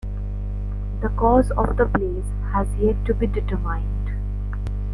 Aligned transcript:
The 1.01 1.09
cause 1.09 1.51
of 1.51 1.77
the 1.77 1.85
blaze 1.85 2.25
has 2.53 2.67
yet 2.79 3.05
to 3.05 3.13
be 3.13 3.27
determined. 3.27 4.09